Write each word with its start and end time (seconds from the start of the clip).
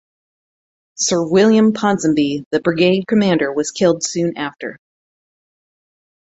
Sir 0.95 1.21
William 1.27 1.73
Ponsonby 1.73 2.47
the 2.49 2.59
brigade 2.59 3.05
commander 3.07 3.53
was 3.53 3.69
killed 3.69 4.01
soon 4.03 4.35
after. 4.35 4.79